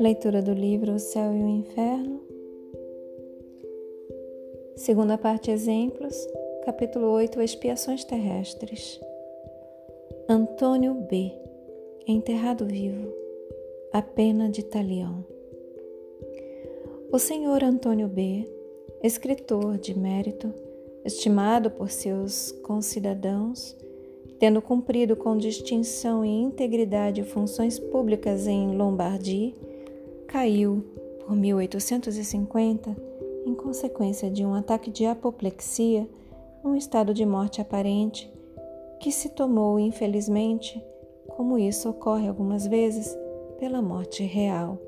[0.00, 2.20] Leitura do livro O Céu e o Inferno.
[4.76, 6.16] Segunda parte Exemplos,
[6.64, 9.00] capítulo 8 Expiações Terrestres.
[10.28, 11.32] Antônio B.
[12.06, 13.12] Enterrado vivo.
[13.92, 15.24] A pena de Talião.
[17.12, 18.44] O senhor Antônio B.,
[19.02, 20.52] escritor de mérito,
[21.04, 23.76] estimado por seus concidadãos,
[24.40, 29.52] tendo cumprido com distinção e integridade funções públicas em Lombardia,
[30.26, 30.82] caiu
[31.20, 32.96] por 1850
[33.44, 36.08] em consequência de um ataque de apoplexia,
[36.64, 38.32] num estado de morte aparente,
[38.98, 40.82] que se tomou, infelizmente,
[41.28, 43.16] como isso ocorre algumas vezes,
[43.58, 44.78] pela morte real.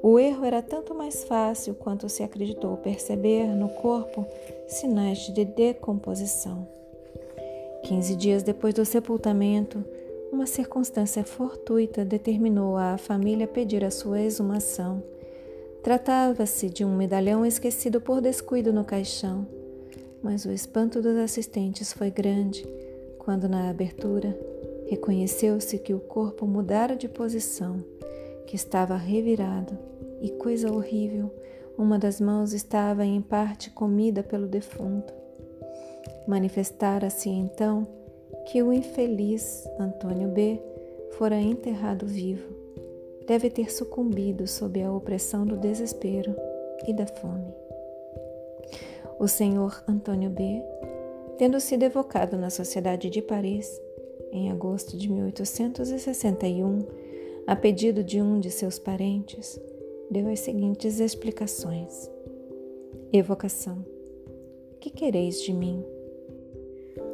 [0.00, 4.24] O erro era tanto mais fácil quanto se acreditou perceber no corpo
[4.68, 6.75] sinais de decomposição.
[7.86, 9.84] Quinze dias depois do sepultamento,
[10.32, 15.00] uma circunstância fortuita determinou a família pedir a sua exumação.
[15.84, 19.46] Tratava-se de um medalhão esquecido por descuido no caixão,
[20.20, 22.66] mas o espanto dos assistentes foi grande
[23.20, 24.36] quando, na abertura,
[24.88, 27.84] reconheceu-se que o corpo mudara de posição,
[28.48, 29.78] que estava revirado
[30.20, 31.32] e coisa horrível,
[31.78, 35.25] uma das mãos estava em parte comida pelo defunto.
[36.26, 37.86] Manifestara-se então
[38.46, 40.60] que o infeliz Antônio B.
[41.18, 42.54] fora enterrado vivo.
[43.26, 46.34] Deve ter sucumbido sob a opressão do desespero
[46.86, 47.52] e da fome.
[49.18, 50.62] O senhor Antônio B.,
[51.38, 53.80] tendo sido evocado na Sociedade de Paris
[54.30, 56.86] em agosto de 1861,
[57.46, 59.60] a pedido de um de seus parentes,
[60.10, 62.10] deu as seguintes explicações.
[63.12, 63.84] Evocação:
[64.80, 65.84] Que quereis de mim?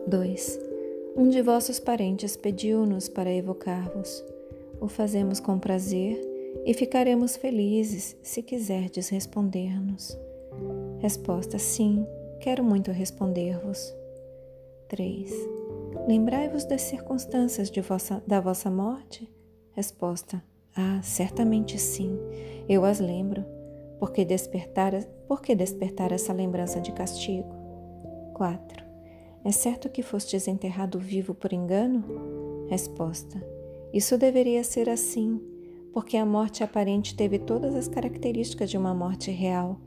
[0.07, 0.61] 2.
[1.17, 4.25] Um de vossos parentes pediu-nos para evocar-vos.
[4.81, 6.21] O fazemos com prazer
[6.65, 10.19] e ficaremos felizes se quiserdes responder-nos.
[10.99, 12.07] Resposta: Sim,
[12.41, 13.95] quero muito responder-vos.
[14.89, 15.31] 3.
[16.09, 19.31] Lembrai-vos das circunstâncias vossa, da vossa morte?
[19.73, 20.43] Resposta:
[20.75, 22.19] ah, certamente sim,
[22.69, 23.45] eu as lembro.
[23.99, 27.55] Por que despertar, por que despertar essa lembrança de castigo?
[28.35, 28.82] 4.
[29.45, 32.67] É certo que fostes enterrado vivo por engano?
[32.69, 33.45] Resposta:
[33.93, 35.41] Isso deveria ser assim,
[35.93, 39.81] porque a morte aparente teve todas as características de uma morte real.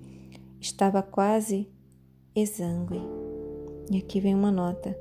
[0.60, 1.70] Estava quase
[2.36, 3.02] exangue.
[3.92, 4.98] E aqui vem uma nota: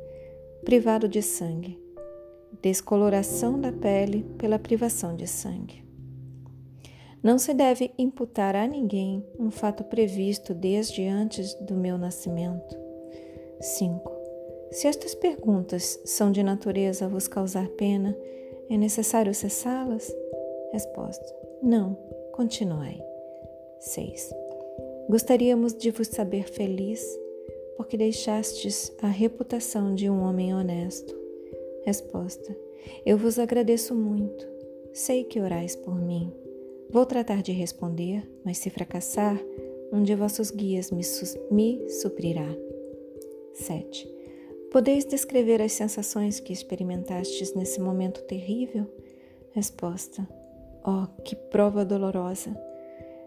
[0.65, 1.85] privado de sangue
[2.65, 5.85] descoloração da pele pela privação de sangue.
[7.23, 12.75] Não se deve imputar a ninguém um fato previsto desde antes do meu nascimento.
[13.61, 14.14] 5.
[14.75, 18.19] Se estas perguntas são de natureza a vos causar pena,
[18.69, 20.13] é necessário cessá-las?
[20.73, 21.25] Resposta:
[21.63, 21.95] Não,
[22.33, 23.01] continuai.
[23.79, 24.35] 6.
[25.09, 27.01] Gostaríamos de vos saber feliz,
[27.77, 31.15] porque deixastes a reputação de um homem honesto.
[31.85, 32.57] Resposta:
[33.07, 34.45] Eu vos agradeço muito.
[34.93, 36.33] Sei que orais por mim.
[36.91, 39.41] Vou tratar de responder, mas se fracassar,
[39.93, 41.03] um de vossos guias me,
[41.53, 42.49] me suprirá.
[43.53, 44.24] 7.
[44.75, 48.93] Podeis descrever as sensações que experimentastes nesse momento terrível?
[49.53, 50.29] Resposta:
[50.85, 52.55] Oh, que prova dolorosa!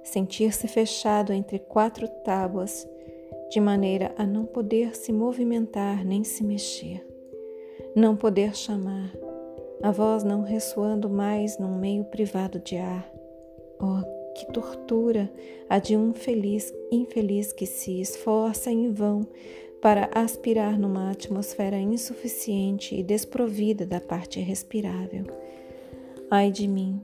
[0.03, 2.85] Sentir-se fechado entre quatro tábuas,
[3.50, 7.08] de maneira a não poder se movimentar nem se mexer
[7.97, 9.12] não poder chamar,
[9.81, 13.12] a voz não ressoando mais num meio privado de ar.
[13.81, 15.31] Oh, que tortura
[15.68, 19.28] a de um feliz infeliz que se esforça em vão
[19.88, 25.24] para aspirar numa atmosfera insuficiente e desprovida da parte respirável.
[26.30, 27.02] Ai de mim!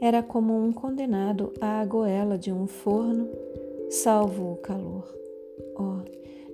[0.00, 3.28] Era como um condenado à goela de um forno,
[3.90, 5.12] salvo o calor.
[5.76, 6.04] Oh,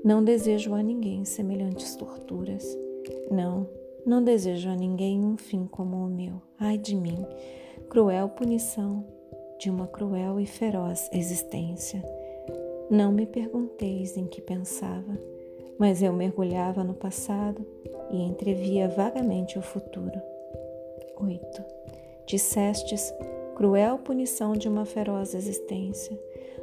[0.03, 2.65] não desejo a ninguém semelhantes torturas.
[3.31, 3.69] Não,
[4.07, 6.41] não desejo a ninguém um fim como o meu.
[6.59, 7.23] Ai de mim,
[7.91, 9.07] cruel punição
[9.59, 12.03] de uma cruel e feroz existência.
[12.91, 15.30] Não me pergunteis em que pensava,
[15.81, 17.67] mas eu mergulhava no passado
[18.11, 20.21] e entrevia vagamente o futuro.
[21.17, 21.65] 8.
[22.27, 23.13] Dissestes,
[23.57, 26.17] cruel punição de uma feroz existência,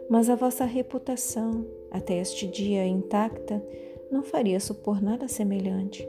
[0.10, 3.62] mas a vossa reputação, até este dia intacta,
[4.10, 6.08] não faria supor nada semelhante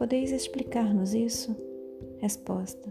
[0.00, 1.54] Podeis explicar-nos isso?
[2.16, 2.90] Resposta: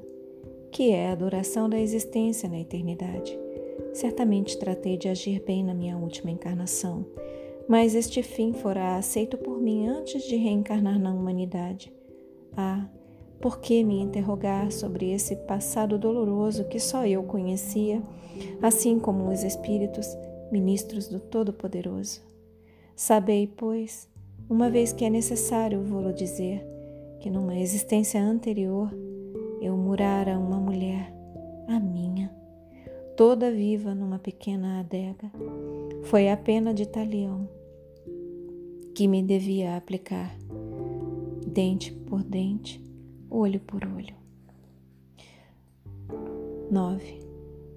[0.72, 3.36] Que é a duração da existência na eternidade.
[3.96, 7.04] Certamente tratei de agir bem na minha última encarnação,
[7.70, 11.94] mas este fim fora aceito por mim antes de reencarnar na humanidade.
[12.58, 12.90] Ah,
[13.40, 18.02] por que me interrogar sobre esse passado doloroso que só eu conhecia,
[18.60, 20.08] assim como os espíritos,
[20.52, 22.22] ministros do Todo-Poderoso?
[22.96, 24.10] Sabei, pois,
[24.50, 26.66] uma vez que é necessário vou-lo dizer,
[27.20, 28.92] que numa existência anterior
[29.62, 31.14] eu murara uma mulher,
[31.68, 32.36] a minha,
[33.16, 35.32] toda viva numa pequena adega.
[36.06, 37.59] Foi a pena de talião
[39.00, 40.38] que me devia aplicar,
[41.48, 42.84] dente por dente,
[43.30, 44.14] olho por olho.
[46.70, 47.20] 9.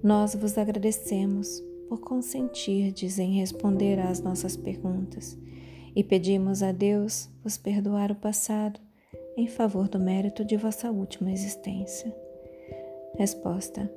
[0.03, 5.37] Nós vos agradecemos por consentirdes em responder às nossas perguntas
[5.95, 8.77] e pedimos a Deus vos perdoar o passado
[9.37, 12.13] em favor do mérito de vossa última existência.
[13.17, 13.89] Resposta: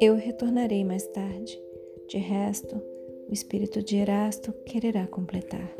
[0.00, 1.60] Eu retornarei mais tarde.
[2.08, 2.80] De resto,
[3.28, 5.70] o espírito de Erasto quererá completar.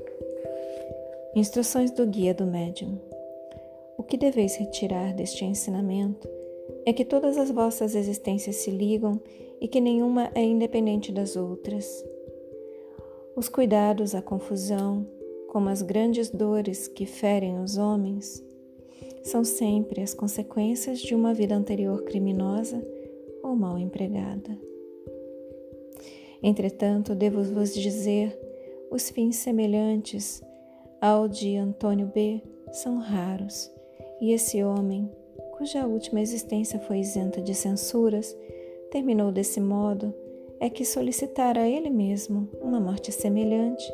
[1.35, 3.01] Instruções do Guia do Médium.
[3.97, 6.29] O que deveis retirar deste ensinamento
[6.85, 9.19] é que todas as vossas existências se ligam
[9.59, 12.05] e que nenhuma é independente das outras.
[13.35, 15.07] Os cuidados, a confusão,
[15.49, 18.45] como as grandes dores que ferem os homens,
[19.23, 22.87] são sempre as consequências de uma vida anterior criminosa
[23.43, 24.59] ou mal empregada.
[26.43, 28.39] Entretanto, devo vos dizer,
[28.91, 30.43] os fins semelhantes
[31.03, 32.41] ao de Antônio B
[32.71, 33.69] são raros
[34.21, 35.11] e esse homem,
[35.59, 38.37] cuja última existência foi isenta de censuras,
[38.89, 40.15] terminou desse modo
[40.61, 43.85] é que solicitara a ele mesmo uma morte semelhante,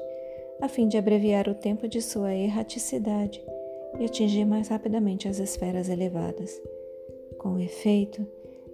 [0.60, 3.42] a fim de abreviar o tempo de sua erraticidade
[3.98, 6.60] e atingir mais rapidamente as esferas elevadas.
[7.38, 8.26] Com efeito,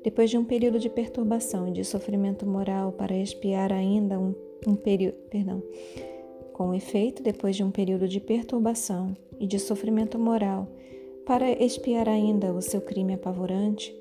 [0.02, 4.34] depois de um período de perturbação e de sofrimento moral para expiar ainda um,
[4.66, 5.62] um período, perdão,
[6.54, 10.68] com efeito, depois de um período de perturbação e de sofrimento moral
[11.26, 13.94] para expiar ainda o seu crime apavorante,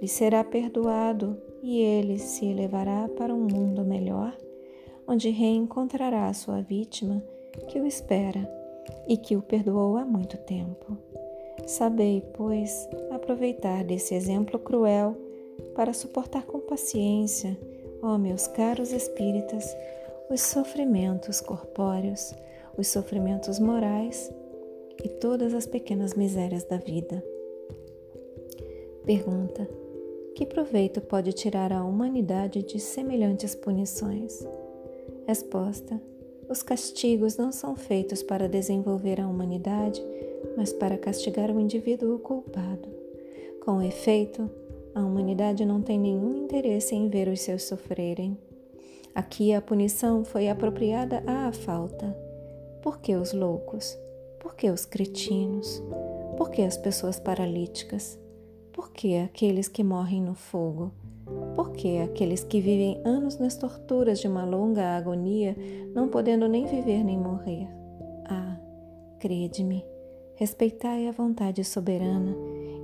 [0.00, 4.34] lhe será perdoado e ele se elevará para um mundo melhor,
[5.06, 7.22] onde reencontrará a sua vítima
[7.68, 8.50] que o espera
[9.06, 10.96] e que o perdoou há muito tempo.
[11.66, 15.14] Sabei, pois, aproveitar desse exemplo cruel
[15.74, 17.58] para suportar com paciência,
[18.02, 19.76] ó meus caros espíritas,
[20.30, 22.32] os sofrimentos corpóreos,
[22.78, 24.32] os sofrimentos morais
[25.02, 27.22] e todas as pequenas misérias da vida.
[29.04, 29.68] Pergunta:
[30.36, 34.46] Que proveito pode tirar a humanidade de semelhantes punições?
[35.26, 36.00] Resposta:
[36.48, 40.00] Os castigos não são feitos para desenvolver a humanidade,
[40.56, 42.88] mas para castigar o indivíduo culpado.
[43.64, 44.48] Com efeito,
[44.94, 48.38] a humanidade não tem nenhum interesse em ver os seus sofrerem.
[49.14, 52.16] Aqui a punição foi apropriada à falta.
[52.82, 53.98] Por que os loucos?
[54.38, 55.82] Por que os cretinos?
[56.36, 58.18] Por que as pessoas paralíticas?
[58.72, 60.92] Por que aqueles que morrem no fogo?
[61.54, 65.56] Por que aqueles que vivem anos nas torturas de uma longa agonia,
[65.94, 67.68] não podendo nem viver nem morrer?
[68.24, 68.58] Ah,
[69.18, 69.84] crede-me,
[70.36, 72.34] respeitai a vontade soberana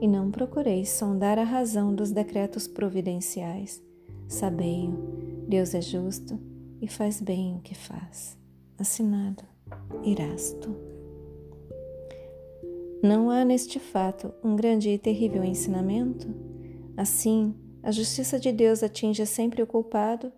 [0.00, 3.82] e não procureis sondar a razão dos decretos providenciais.
[4.28, 6.38] Sabei-o, Deus é justo
[6.82, 8.36] e faz bem o que faz.
[8.76, 9.44] Assinado
[10.02, 10.74] Irasto.
[13.00, 16.26] Não há neste fato um grande e terrível ensinamento?
[16.96, 20.32] Assim, a justiça de Deus atinge sempre o culpado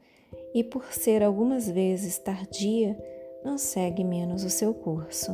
[0.55, 2.99] e, por ser algumas vezes tardia,
[3.43, 5.33] não segue menos o seu curso.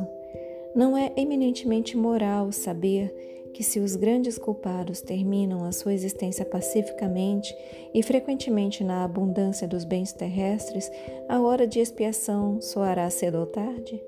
[0.73, 7.55] Não é eminentemente moral saber que, se os grandes culpados terminam a sua existência pacificamente
[7.93, 10.91] e frequentemente na abundância dos bens terrestres,
[11.29, 14.03] a hora de expiação soará cedo ou tarde?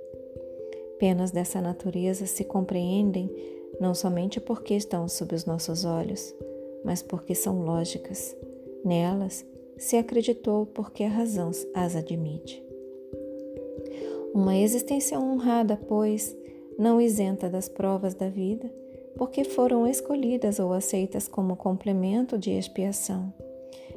[1.00, 3.34] Penas dessa natureza se compreendem
[3.80, 6.36] não somente porque estão sob os nossos olhos,
[6.84, 8.36] mas porque são lógicas.
[8.84, 9.46] Nelas
[9.78, 12.62] se acreditou porque a razão as admite.
[14.34, 16.36] Uma existência honrada, pois,
[16.78, 18.70] não isenta das provas da vida,
[19.18, 23.34] porque foram escolhidas ou aceitas como complemento de expiação.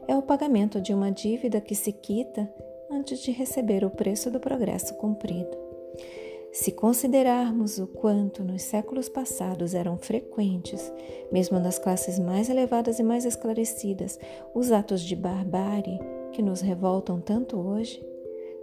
[0.08, 2.52] É o pagamento de uma dívida que se quita
[2.90, 5.56] antes de receber o preço do progresso cumprido.
[6.52, 10.92] Se considerarmos o quanto nos séculos passados eram frequentes,
[11.30, 14.18] mesmo nas classes mais elevadas e mais esclarecidas,
[14.52, 16.00] os atos de barbárie
[16.32, 18.04] que nos revoltam tanto hoje,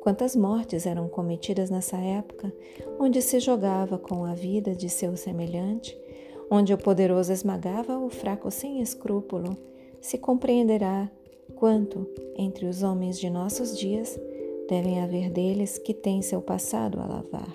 [0.01, 2.51] quantas mortes eram cometidas nessa época,
[2.99, 5.97] onde se jogava com a vida de seu semelhante,
[6.49, 9.57] onde o poderoso esmagava o fraco sem escrúpulo,
[10.01, 11.09] se compreenderá
[11.55, 14.19] quanto, entre os homens de nossos dias,
[14.69, 17.51] devem haver deles que têm seu passado a lavar.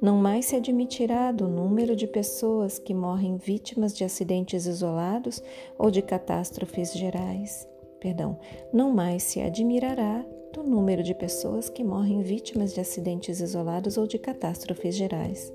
[0.00, 5.42] Não mais se admitirá do número de pessoas que morrem vítimas de acidentes isolados
[5.78, 7.66] ou de catástrofes gerais.
[8.00, 8.38] Perdão,
[8.72, 14.06] não mais se admirará do número de pessoas que morrem vítimas de acidentes isolados ou
[14.06, 15.52] de catástrofes gerais.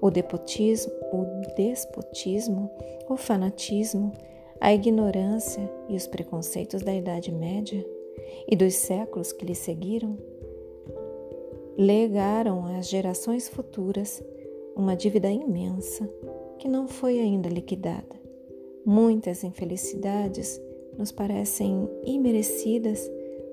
[0.00, 1.24] O despotismo, o
[1.56, 2.70] despotismo,
[3.08, 4.12] o fanatismo,
[4.60, 7.84] a ignorância e os preconceitos da Idade Média
[8.48, 10.16] e dos séculos que lhe seguiram
[11.78, 14.20] legaram às gerações futuras
[14.74, 16.10] uma dívida imensa
[16.58, 18.18] que não foi ainda liquidada.
[18.84, 20.60] Muitas infelicidades
[20.98, 23.08] nos parecem imerecidas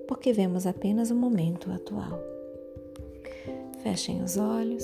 [0.08, 2.20] porque vemos apenas o momento atual.
[3.84, 4.84] Fechem os olhos,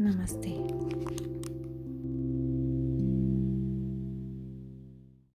[0.00, 0.48] Namaste.